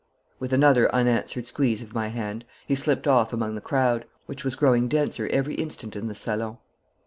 [0.39, 4.55] With another unanswered squeeze of my hand, he slipped off among the crowd, which was
[4.55, 6.57] growing denser every instant in the salon.